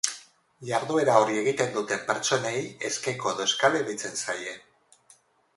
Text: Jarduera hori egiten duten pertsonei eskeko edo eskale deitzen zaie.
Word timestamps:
Jarduera 0.69 1.17
hori 1.23 1.37
egiten 1.41 1.69
duten 1.75 2.01
pertsonei 2.09 2.55
eskeko 2.91 3.35
edo 3.37 3.47
eskale 3.51 3.85
deitzen 3.91 4.21
zaie. 4.25 4.57